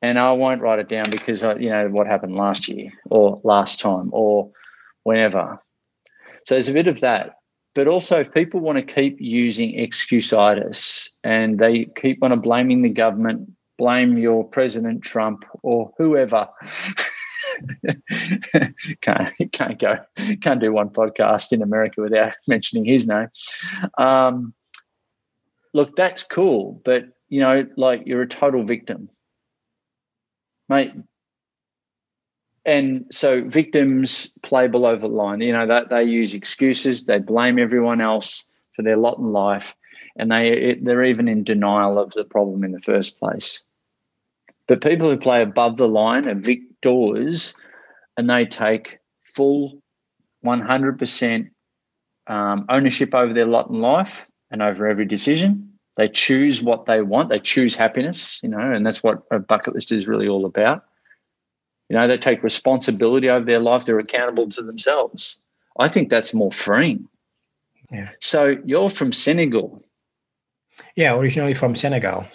[0.06, 3.42] and I won't write it down because I, you know what happened last year or
[3.44, 4.52] last time or
[5.02, 5.60] whenever.
[6.46, 7.40] So there's a bit of that.
[7.74, 12.90] But also, if people want to keep using excusitis and they keep on blaming the
[12.90, 16.48] government, blame your President Trump or whoever.
[19.02, 19.98] can't can't go
[20.42, 23.28] can't do one podcast in America without mentioning his name.
[23.98, 24.54] Um,
[25.74, 29.10] look, that's cool, but you know, like you're a total victim,
[30.70, 30.92] mate
[32.66, 35.42] and so victims play below the line.
[35.42, 39.76] You know that they, use excuses, they blame everyone else for their lot in life,
[40.18, 43.64] and they they're even in denial of the problem in the first place.
[44.68, 47.54] But people who play above the line are victors,
[48.18, 49.82] and they take full,
[50.42, 51.50] one hundred percent
[52.28, 55.75] um, ownership over their lot in life and over every decision.
[55.98, 57.30] They choose what they want.
[57.30, 60.84] They choose happiness, you know, and that's what a bucket list is really all about
[61.90, 65.40] you know, they take responsibility over their life, they're accountable to themselves.
[65.78, 67.08] I think that's more freeing.
[67.92, 68.10] Yeah.
[68.20, 69.84] So you're from Senegal.
[70.96, 72.26] Yeah, originally from Senegal.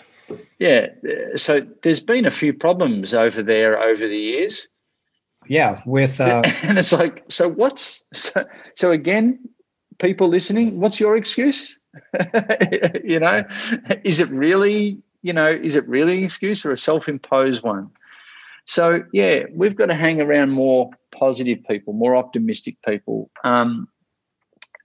[0.59, 0.89] Yeah.
[1.35, 4.69] So there's been a few problems over there over the years.
[5.49, 6.43] Yeah, with uh...
[6.63, 8.45] and it's like, so what's so,
[8.77, 9.41] so again,
[9.99, 11.80] people listening, what's your excuse?
[13.05, 13.45] you know,
[14.05, 17.91] is it really, you know, is it really an excuse or a self-imposed one?
[18.65, 23.31] So yeah, we've got to hang around more positive people, more optimistic people.
[23.43, 23.89] Um,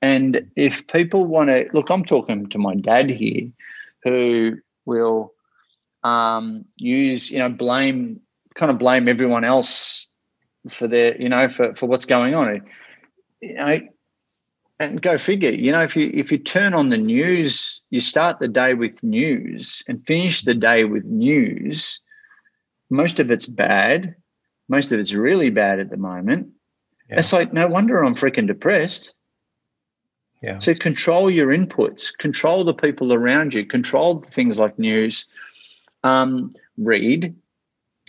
[0.02, 3.50] and if people want to look, I'm talking to my dad here,
[4.04, 5.34] who will
[6.04, 8.20] um, use, you know, blame,
[8.56, 10.08] kind of blame everyone else
[10.70, 12.62] for their, you know, for for what's going on.
[13.42, 13.80] You know,
[14.80, 15.52] and go figure.
[15.52, 19.02] You know, if you if you turn on the news, you start the day with
[19.04, 22.00] news and finish the day with news
[22.90, 24.16] most of it's bad.
[24.68, 26.50] Most of it's really bad at the moment.
[27.10, 27.20] Yeah.
[27.20, 29.14] It's like, no wonder I'm freaking depressed.
[30.42, 30.60] Yeah.
[30.60, 35.26] So control your inputs, control the people around you, control things like news,
[36.04, 37.36] um, read,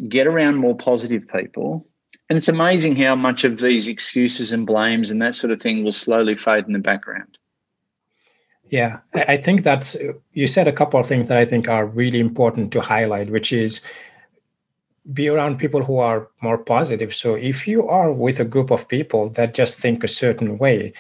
[0.09, 1.87] get around more positive people.
[2.29, 5.85] And it's amazing how much of these excuses and blames and that sort of thing
[5.85, 7.39] will slowly fade in the background.
[8.69, 9.97] Yeah, I think that's,
[10.33, 13.53] you said a couple of things that I think are really important to highlight, which
[13.53, 13.81] is
[15.13, 17.15] be around people who are more positive.
[17.15, 20.93] So if you are with a group of people that just think a certain way,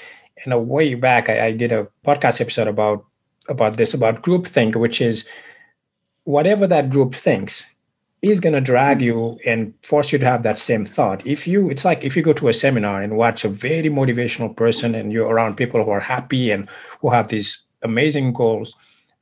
[0.44, 3.04] and a way back I, I did a podcast episode about
[3.48, 5.28] about this about groupthink, which is
[6.24, 7.72] whatever that group thinks
[8.22, 11.26] is going to drag you and force you to have that same thought.
[11.26, 14.56] If you, it's like if you go to a seminar and watch a very motivational
[14.56, 16.68] person and you're around people who are happy and
[17.00, 18.74] who have these amazing goals,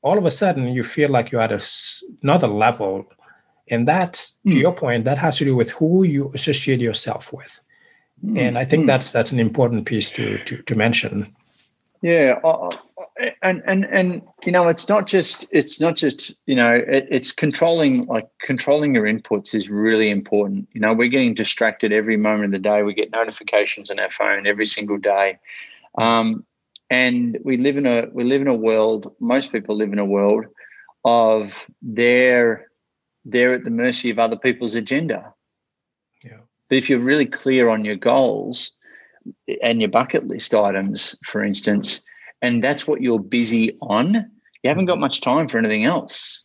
[0.02, 1.62] all of a sudden you feel like you're at a,
[2.22, 3.06] another level
[3.68, 4.50] and that's mm.
[4.50, 4.60] to hmm.
[4.60, 7.60] your point that has to do with who you associate yourself with
[8.24, 8.38] mm.
[8.38, 8.86] and i think mm.
[8.86, 11.34] that's that's an important piece to to, to mention
[12.02, 12.70] yeah uh,
[13.42, 17.30] and and and you know it's not just it's not just you know it, it's
[17.30, 22.46] controlling like controlling your inputs is really important you know we're getting distracted every moment
[22.46, 25.38] of the day we get notifications on our phone every single day
[25.96, 26.44] um,
[26.90, 30.04] and we live in a we live in a world most people live in a
[30.04, 30.46] world
[31.04, 32.68] of their
[33.24, 35.32] they're at the mercy of other people's agenda.
[36.22, 36.40] Yeah.
[36.68, 38.72] But if you're really clear on your goals
[39.62, 42.02] and your bucket list items, for instance,
[42.44, 44.14] and that's what you're busy on,
[44.62, 46.42] you haven't got much time for anything else.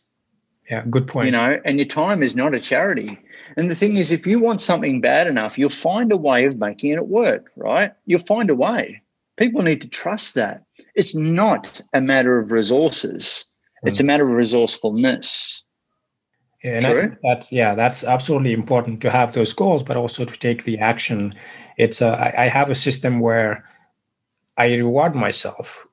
[0.70, 1.26] Yeah, good point.
[1.26, 3.18] You know, and your time is not a charity.
[3.58, 6.56] And the thing is, if you want something bad enough, you'll find a way of
[6.56, 7.92] making it work, right?
[8.06, 9.02] You'll find a way.
[9.36, 10.64] People need to trust that.
[10.94, 13.50] It's not a matter of resources,
[13.84, 13.88] mm.
[13.88, 15.64] it's a matter of resourcefulness.
[16.64, 17.16] Yeah, and True?
[17.22, 21.34] That's yeah, that's absolutely important to have those goals, but also to take the action.
[21.76, 23.64] It's a, I, I have a system where
[24.56, 25.86] I reward myself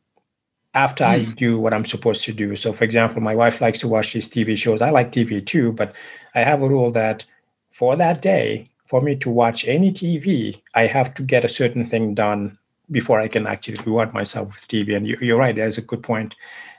[0.74, 1.08] after mm.
[1.08, 2.56] I do what I'm supposed to do.
[2.56, 4.82] So, for example, my wife likes to watch these TV shows.
[4.82, 5.96] I like TV too, but
[6.36, 7.26] I have a rule that
[7.72, 11.86] for that day, for me to watch any TV, I have to get a certain
[11.86, 12.58] thing done
[12.90, 14.96] before I can actually reward myself with TV.
[14.96, 16.36] And you, are right, there's a good point.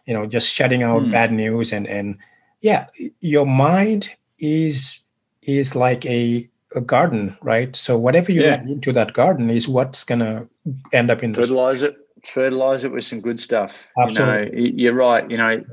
[0.07, 1.13] You know, just shutting out mm.
[1.13, 2.17] bad news and and
[2.61, 2.87] yeah,
[3.21, 5.01] your mind is
[5.43, 7.75] is like a a garden, right?
[7.77, 8.63] So whatever you yeah.
[8.63, 10.47] into that garden is what's gonna
[10.93, 13.75] end up in the fertilize it, fertilize it with some good stuff.
[14.01, 14.61] Absolutely.
[14.61, 15.31] You know, you're right.
[15.31, 15.65] You know,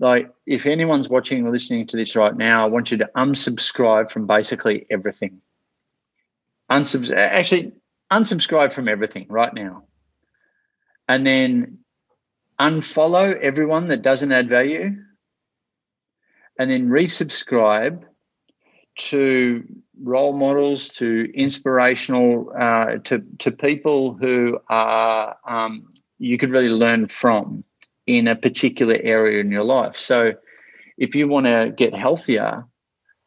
[0.00, 4.10] like if anyone's watching or listening to this right now, I want you to unsubscribe
[4.10, 5.40] from basically everything.
[6.70, 7.72] Unsubscribe actually
[8.12, 9.84] unsubscribe from everything right now.
[11.08, 11.78] And then
[12.60, 14.96] unfollow everyone that doesn't add value.
[16.58, 18.04] And then resubscribe
[18.96, 19.64] to
[20.02, 25.86] role models, to inspirational, uh, to to people who are um,
[26.18, 27.64] you could really learn from
[28.06, 29.98] in a particular area in your life.
[29.98, 30.34] So,
[30.98, 32.64] if you want to get healthier,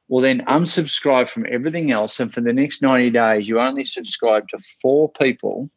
[0.08, 4.48] well, then unsubscribe from everything else, and for the next ninety days, you only subscribe
[4.50, 5.70] to four people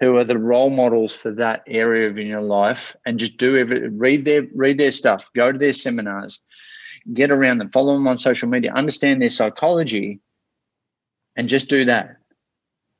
[0.00, 3.56] who are the role models for that area of in your life, and just do
[3.56, 6.40] every read their read their stuff, go to their seminars
[7.12, 10.20] get around them, follow them on social media, understand their psychology,
[11.36, 12.16] and just do that.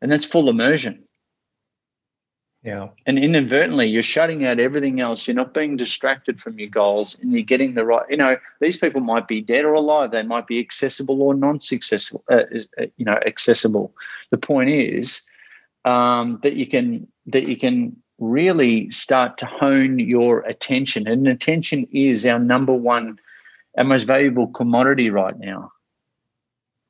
[0.03, 1.05] And that's full immersion.
[2.65, 2.89] Yeah.
[3.05, 5.29] And inadvertently, you're shutting out everything else.
[5.29, 8.79] You're not being distracted from your goals and you're getting the right, you know, these
[8.79, 10.11] people might be dead or alive.
[10.11, 12.45] They might be accessible or non accessible, uh,
[12.81, 13.95] uh, you know, accessible.
[14.31, 15.23] The point is
[15.85, 21.07] um, that you can, that you can really start to hone your attention.
[21.07, 23.19] And attention is our number one
[23.77, 25.73] our most valuable commodity right now.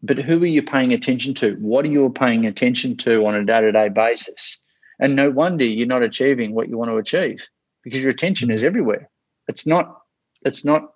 [0.03, 1.55] But who are you paying attention to?
[1.55, 4.61] What are you paying attention to on a day to day basis?
[5.01, 7.41] And no wonder you're not achieving what you want to achieve
[7.83, 9.09] because your attention is everywhere.
[9.49, 10.03] It's not,
[10.43, 10.93] it's not,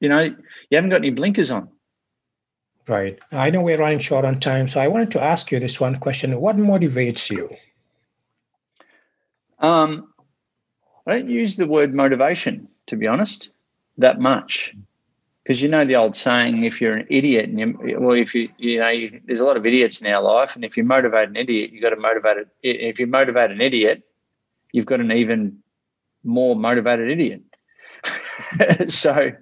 [0.00, 1.68] you know, you haven't got any blinkers on.
[2.88, 3.18] Right.
[3.30, 4.68] I know we're running short on time.
[4.68, 7.50] So I wanted to ask you this one question What motivates you?
[9.58, 10.12] Um,
[11.06, 13.50] I don't use the word motivation, to be honest,
[13.98, 14.74] that much
[15.42, 18.48] because you know the old saying if you're an idiot and you well if you
[18.58, 21.28] you know you, there's a lot of idiots in our life and if you motivate
[21.28, 22.48] an idiot you've got to motivate it.
[22.62, 24.02] If you motivate an idiot
[24.72, 25.58] you've got an even
[26.24, 27.42] more motivated idiot.
[28.88, 29.32] So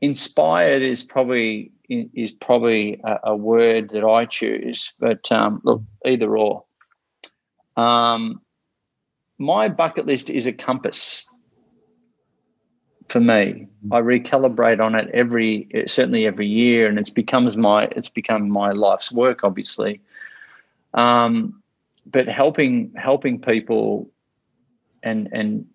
[0.00, 6.36] inspired is probably is probably a, a word that I choose but um, look either
[6.36, 6.64] or.
[7.76, 8.40] Um,
[9.38, 11.26] my bucket list is a compass
[13.10, 13.66] for me.
[13.90, 18.70] I recalibrate on it every certainly every year, and it's becomes my it's become my
[18.70, 20.00] life's work, obviously.
[20.94, 21.62] Um,
[22.06, 24.10] but helping helping people
[25.02, 25.66] and and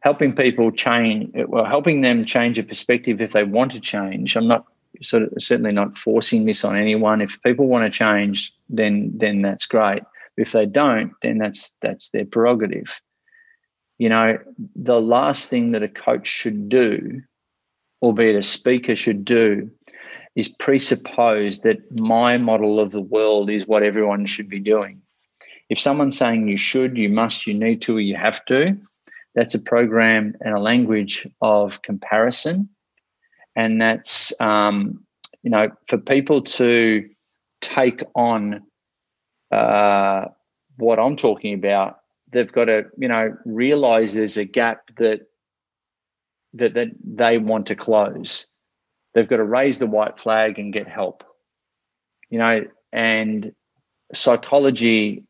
[0.00, 4.36] helping people change well helping them change a perspective if they want to change.
[4.36, 4.66] I'm not
[5.02, 7.20] sort of certainly not forcing this on anyone.
[7.20, 10.02] If people want to change then then that's great.
[10.36, 13.00] If they don't then that's that's their prerogative
[14.04, 14.38] you know,
[14.76, 17.22] the last thing that a coach should do,
[18.02, 19.70] albeit a speaker should do,
[20.36, 25.00] is presuppose that my model of the world is what everyone should be doing.
[25.70, 28.76] If someone's saying you should, you must, you need to, or you have to,
[29.34, 32.68] that's a program and a language of comparison.
[33.56, 35.02] And that's, um,
[35.42, 37.08] you know, for people to
[37.62, 38.64] take on
[39.50, 40.26] uh,
[40.76, 42.00] what I'm talking about
[42.34, 45.22] they've got to you know realize there's a gap that
[46.52, 48.46] that that they want to close.
[49.14, 51.24] They've got to raise the white flag and get help
[52.34, 53.52] you know and
[54.12, 55.22] psychology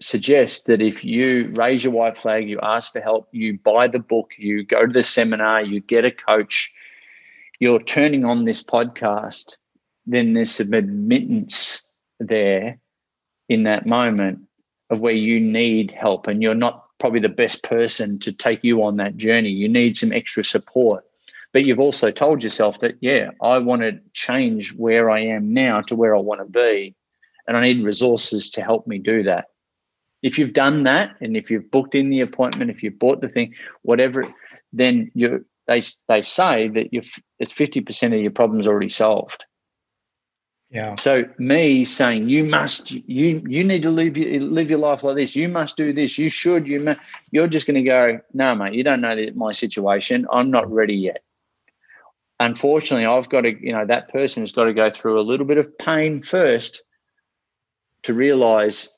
[0.00, 4.00] suggests that if you raise your white flag you ask for help you buy the
[4.00, 6.72] book you go to the seminar you get a coach
[7.60, 9.56] you're turning on this podcast
[10.06, 11.86] then there's some admittance
[12.18, 12.76] there
[13.48, 14.40] in that moment
[14.90, 18.82] of where you need help and you're not probably the best person to take you
[18.82, 19.50] on that journey.
[19.50, 21.04] You need some extra support.
[21.52, 25.82] But you've also told yourself that, yeah, I want to change where I am now
[25.82, 26.94] to where I want to be.
[27.46, 29.46] And I need resources to help me do that.
[30.22, 33.28] If you've done that and if you've booked in the appointment, if you've bought the
[33.28, 34.24] thing, whatever,
[34.72, 37.02] then you're they they say that you
[37.38, 39.44] it's fifty percent of your problems already solved.
[40.74, 40.96] Yeah.
[40.96, 45.14] So me saying you must you you need to live your live your life like
[45.14, 45.36] this.
[45.36, 46.18] You must do this.
[46.18, 46.66] You should.
[46.66, 46.96] You
[47.30, 48.18] you're just going to go.
[48.32, 48.74] No, mate.
[48.74, 50.26] You don't know my situation.
[50.32, 51.22] I'm not ready yet.
[52.40, 53.52] Unfortunately, I've got to.
[53.64, 56.82] You know that person has got to go through a little bit of pain first
[58.02, 58.88] to realize.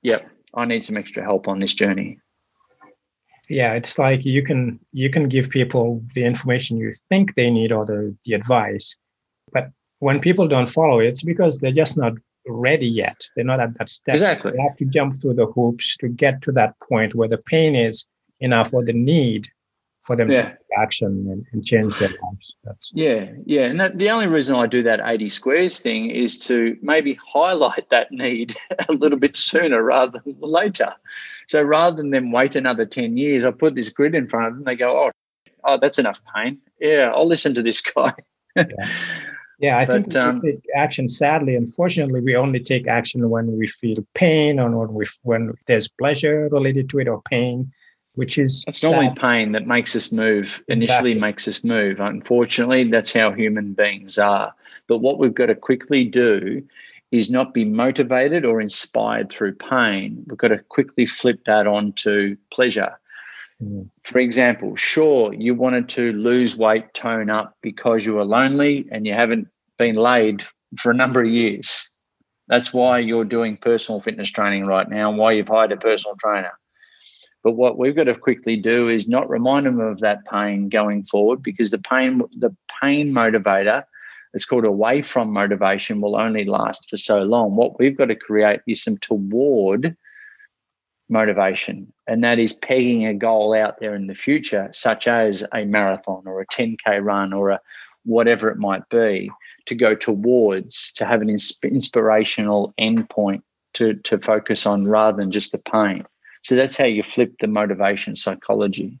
[0.00, 2.18] Yep, I need some extra help on this journey
[3.48, 7.70] yeah it's like you can you can give people the information you think they need
[7.70, 8.96] or the, the advice
[10.00, 12.12] when people don't follow it it's because they're just not
[12.46, 15.96] ready yet they're not at that step exactly they have to jump through the hoops
[15.96, 18.06] to get to that point where the pain is
[18.40, 19.48] enough or the need
[20.02, 20.42] for them yeah.
[20.42, 24.28] to take action and, and, change their lives that's yeah yeah and that, the only
[24.28, 28.56] reason i do that 80 squares thing is to maybe highlight that need
[28.88, 30.94] a little bit sooner rather than later
[31.46, 34.54] so rather than them wait another 10 years, I put this grid in front of
[34.54, 34.64] them.
[34.64, 35.10] They go, oh,
[35.64, 36.58] oh that's enough pain.
[36.80, 38.12] Yeah, I'll listen to this guy.
[38.56, 38.64] yeah.
[39.58, 39.78] Yeah.
[39.78, 41.08] I but, think we um, take action.
[41.08, 45.88] Sadly, unfortunately, we only take action when we feel pain or when we when there's
[45.88, 47.72] pleasure related to it or pain,
[48.14, 50.62] which is it's normally pain that makes us move.
[50.68, 52.00] Initially, makes us move.
[52.00, 54.54] Unfortunately, that's how human beings are.
[54.88, 56.62] But what we've got to quickly do
[57.10, 60.24] is not be motivated or inspired through pain.
[60.26, 62.98] We've got to quickly flip that onto pleasure.
[63.62, 63.90] Mm.
[64.02, 69.06] For example, sure, you wanted to lose weight, tone up because you were lonely and
[69.06, 69.48] you haven't
[69.78, 70.44] been laid
[70.78, 71.88] for a number of years.
[72.48, 76.16] That's why you're doing personal fitness training right now and why you've hired a personal
[76.20, 76.52] trainer.
[77.42, 81.04] But what we've got to quickly do is not remind them of that pain going
[81.04, 83.84] forward because the pain, the pain motivator
[84.36, 87.56] it's called away from motivation will only last for so long.
[87.56, 89.96] What we've got to create is some toward
[91.08, 95.64] motivation, and that is pegging a goal out there in the future, such as a
[95.64, 97.60] marathon or a 10K run or a
[98.04, 99.30] whatever it might be,
[99.66, 103.42] to go towards, to have an inspirational endpoint
[103.74, 106.04] to, to focus on rather than just the pain.
[106.42, 109.00] So that's how you flip the motivation psychology.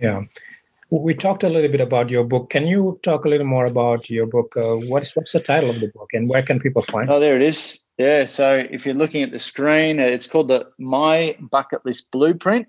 [0.00, 0.22] Yeah.
[0.90, 2.50] We talked a little bit about your book.
[2.50, 4.56] Can you talk a little more about your book?
[4.56, 7.08] Uh, what's what's the title of the book, and where can people find?
[7.08, 7.12] it?
[7.12, 7.78] Oh, there it is.
[8.00, 8.24] Yeah.
[8.24, 12.66] So if you're looking at the screen, uh, it's called the My Bucket List Blueprint,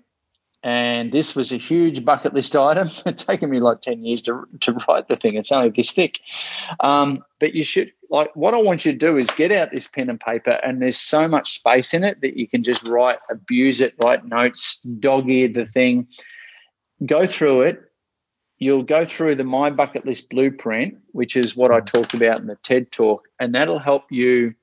[0.62, 2.90] and this was a huge bucket list item.
[3.06, 5.36] It's taken me like ten years to to write the thing.
[5.36, 6.20] It's only this thick.
[6.80, 9.88] Um, but you should like what I want you to do is get out this
[9.88, 13.16] pen and paper, and there's so much space in it that you can just write,
[13.30, 16.08] abuse it, write notes, dog ear the thing,
[17.06, 17.80] go through it,
[18.58, 22.48] you'll go through the My Bucket List Blueprint, which is what I talked about in
[22.48, 24.54] the TED Talk, and that'll help you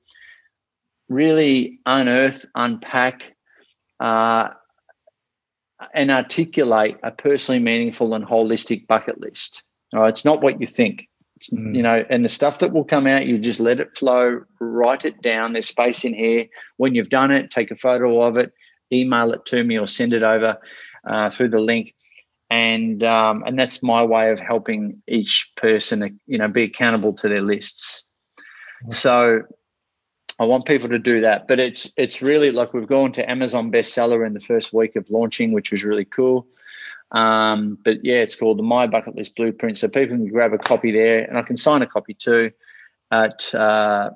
[1.10, 3.34] really unearth, unpack,
[4.00, 4.48] uh,
[5.94, 9.64] and articulate a personally meaningful and holistic bucket list.
[9.92, 11.08] All right, it's not what you think.
[11.52, 11.74] Mm.
[11.74, 15.04] You know, and the stuff that will come out, you just let it flow, write
[15.04, 15.52] it down.
[15.52, 16.46] There's space in here.
[16.78, 18.52] When you've done it, take a photo of it,
[18.92, 20.58] email it to me, or send it over
[21.06, 21.94] uh, through the link
[22.50, 27.28] and um, and that's my way of helping each person, you know, be accountable to
[27.28, 28.04] their lists.
[28.90, 29.42] So
[30.40, 33.70] I want people to do that, but it's it's really like we've gone to Amazon
[33.70, 36.46] bestseller in the first week of launching, which was really cool.
[37.12, 40.58] Um, but yeah, it's called the My Bucket List Blueprint, so people can grab a
[40.58, 42.52] copy there, and I can sign a copy too
[43.10, 44.10] at uh,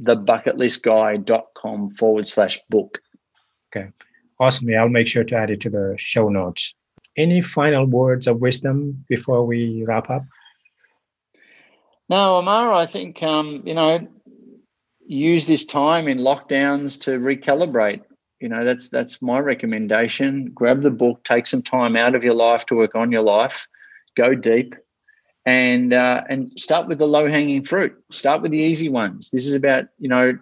[0.00, 3.02] thebucketlistguy.com forward slash book.
[3.76, 3.90] Okay,
[4.40, 4.70] awesome.
[4.70, 6.74] Yeah, I'll make sure to add it to the show notes.
[7.18, 10.22] Any final words of wisdom before we wrap up?
[12.08, 14.06] No, Amara, I think, um, you know,
[15.06, 18.02] use this time in lockdowns to recalibrate.
[18.40, 20.50] You know, that's that's my recommendation.
[20.52, 23.68] Grab the book, take some time out of your life to work on your life,
[24.16, 24.74] go deep,
[25.46, 27.94] and uh, and start with the low hanging fruit.
[28.10, 29.30] Start with the easy ones.
[29.30, 30.36] This is about you know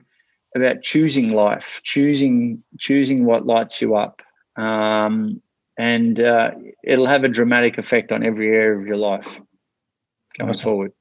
[0.56, 4.22] about choosing life, choosing choosing what lights you up.
[4.56, 5.42] Um,
[5.78, 6.50] and uh,
[6.84, 9.26] it'll have a dramatic effect on every area of your life
[10.38, 10.62] going awesome.
[10.62, 10.92] forward.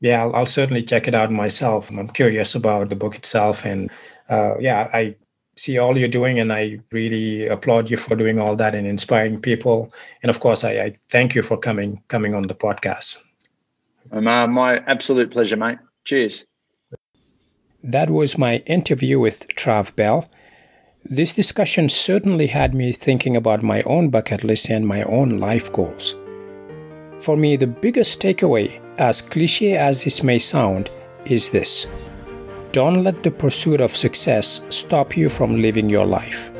[0.00, 1.90] Yeah, I'll, I'll, certainly check it out myself.
[1.90, 3.90] I'm curious about the book itself, and
[4.28, 5.16] uh, yeah, I
[5.56, 9.40] see all you're doing, and I really applaud you for doing all that and inspiring
[9.40, 9.92] people.
[10.22, 13.22] And of course, I, I thank you for coming coming on the podcast.
[14.12, 15.78] Um, uh, my absolute pleasure, mate.
[16.04, 16.46] Cheers.
[17.82, 20.28] That was my interview with Trav Bell.
[21.04, 25.72] This discussion certainly had me thinking about my own bucket list and my own life
[25.72, 26.16] goals.
[27.20, 30.90] For me, the biggest takeaway, as cliche as this may sound,
[31.24, 31.86] is this
[32.72, 36.50] Don't let the pursuit of success stop you from living your life.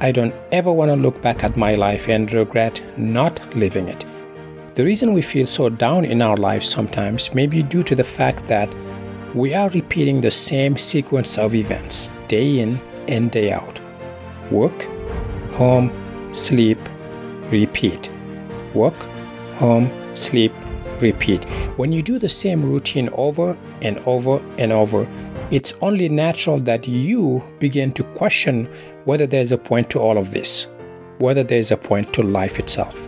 [0.00, 4.04] I don't ever want to look back at my life and regret not living it.
[4.74, 8.04] The reason we feel so down in our lives sometimes may be due to the
[8.04, 8.72] fact that
[9.34, 13.80] we are repeating the same sequence of events day in and day out
[14.50, 14.82] work,
[15.52, 15.90] home,
[16.32, 16.78] sleep,
[17.50, 18.10] repeat.
[18.74, 19.06] Work,
[19.62, 20.52] home, sleep,
[21.00, 21.44] repeat.
[21.76, 25.06] When you do the same routine over and over and over,
[25.52, 28.68] it's only natural that you begin to question
[29.04, 30.66] whether there's a point to all of this,
[31.18, 33.06] whether there's a point to life itself.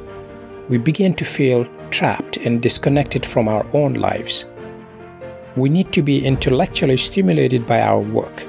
[0.68, 4.44] We begin to feel trapped and disconnected from our own lives.
[5.56, 8.44] We need to be intellectually stimulated by our work.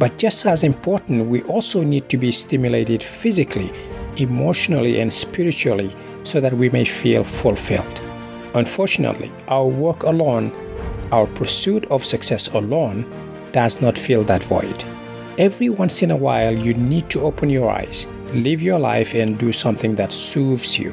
[0.00, 3.70] But just as important, we also need to be stimulated physically,
[4.16, 5.94] emotionally, and spiritually
[6.24, 8.00] so that we may feel fulfilled.
[8.54, 10.52] Unfortunately, our work alone,
[11.12, 13.04] our pursuit of success alone,
[13.52, 14.84] does not fill that void.
[15.38, 19.38] Every once in a while, you need to open your eyes, live your life, and
[19.38, 20.92] do something that soothes you.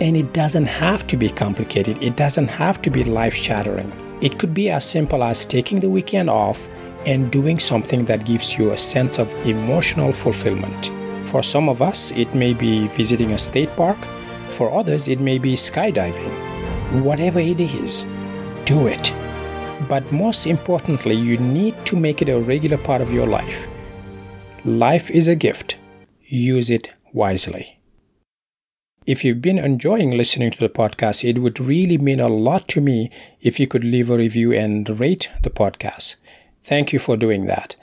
[0.00, 3.92] And it doesn't have to be complicated, it doesn't have to be life shattering.
[4.20, 6.68] It could be as simple as taking the weekend off
[7.04, 10.90] and doing something that gives you a sense of emotional fulfillment.
[11.24, 13.98] For some of us, it may be visiting a state park,
[14.54, 16.54] for others, it may be skydiving
[17.02, 18.06] whatever it is,
[18.64, 19.12] do it.
[19.88, 23.66] But most importantly, you need to make it a regular part of your life.
[24.64, 25.76] Life is a gift.
[26.22, 27.80] Use it wisely.
[29.06, 32.80] If you've been enjoying listening to the podcast, it would really mean a lot to
[32.80, 36.16] me if you could leave a review and rate the podcast.
[36.62, 37.76] Thank you for doing that.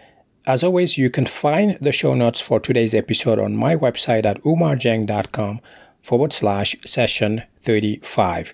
[0.48, 4.42] As always, you can find the show notes for today's episode on my website at
[4.42, 5.62] umarjang.com
[6.02, 8.54] forward slash session 35.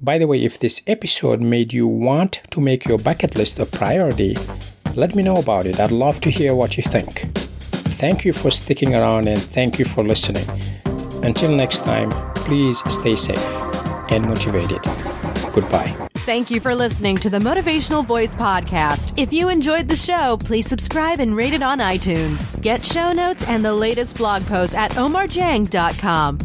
[0.00, 3.66] By the way, if this episode made you want to make your bucket list a
[3.66, 4.36] priority,
[4.94, 5.80] let me know about it.
[5.80, 7.20] I'd love to hear what you think.
[7.96, 10.46] Thank you for sticking around and thank you for listening.
[11.22, 13.62] Until next time, please stay safe
[14.10, 14.82] and motivated.
[15.54, 15.96] Goodbye.
[16.24, 19.18] Thank you for listening to the Motivational Voice Podcast.
[19.18, 22.60] If you enjoyed the show, please subscribe and rate it on iTunes.
[22.60, 26.38] Get show notes and the latest blog posts at omarjang.com.